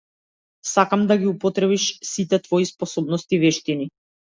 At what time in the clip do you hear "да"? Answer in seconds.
1.11-1.19